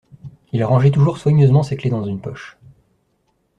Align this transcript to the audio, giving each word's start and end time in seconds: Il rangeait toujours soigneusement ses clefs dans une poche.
Il 0.51 0.63
rangeait 0.63 0.89
toujours 0.89 1.19
soigneusement 1.19 1.61
ses 1.61 1.77
clefs 1.77 1.91
dans 1.91 2.05
une 2.05 2.19
poche. 2.21 2.57